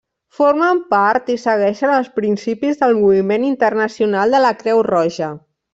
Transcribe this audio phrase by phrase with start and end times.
[0.37, 5.35] Formen part i segueixen els principis del moviment internacional de la Creu Roja.